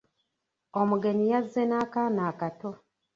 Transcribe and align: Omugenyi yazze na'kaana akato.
Omugenyi 0.79 1.25
yazze 1.31 1.61
na'kaana 1.69 2.21
akato. 2.31 2.69